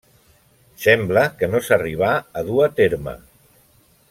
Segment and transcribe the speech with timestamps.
[0.85, 2.09] Sembla que no s'arribà
[2.43, 3.15] a dur a terme.